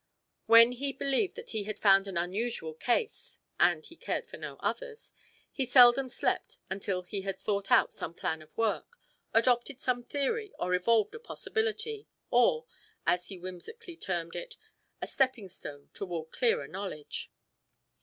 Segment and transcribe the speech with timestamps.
[0.47, 4.55] When he believed that he had found an unusual case and he cared for no
[4.59, 5.13] others
[5.51, 8.97] he seldom slept until he had thought out some plan of work,
[9.31, 12.65] adopted some theory, or evolved a possibility, or,
[13.05, 14.55] as he whimsically termed it,
[15.03, 17.31] a "stepping stone" toward clearer knowledge.